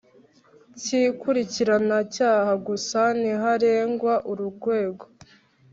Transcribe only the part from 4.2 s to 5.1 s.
urwego